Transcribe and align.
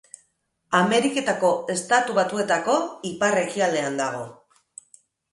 Ameriketako 0.77 1.49
Estatu 1.73 2.15
Batuetako 2.19 2.77
ipar-ekialdean 3.09 3.99
dago. 4.03 4.23